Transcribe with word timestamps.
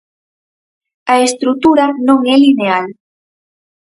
A 1.13 1.15
estrutura 1.27 1.85
non 2.07 2.19
é 2.33 2.35
lineal. 2.45 2.87